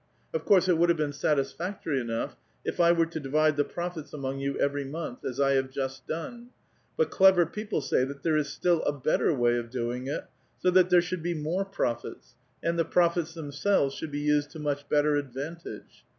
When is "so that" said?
10.59-10.89